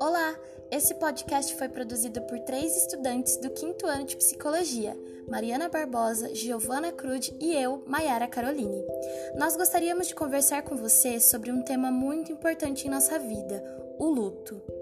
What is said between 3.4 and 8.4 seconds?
quinto ano de psicologia: Mariana Barbosa, Giovana Crude e eu, Maiara